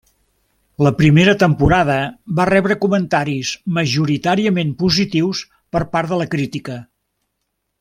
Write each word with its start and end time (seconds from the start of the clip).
La 0.85 0.91
primera 1.01 1.35
temporada 1.43 1.97
va 2.39 2.47
rebre 2.51 2.77
comentaris 2.87 3.53
majoritàriament 3.77 4.75
positius 4.83 5.43
per 5.77 5.83
part 5.95 6.15
de 6.15 6.21
la 6.23 6.31
crítica. 6.35 6.81